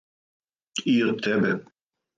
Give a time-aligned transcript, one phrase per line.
[0.95, 1.57] И од тебе.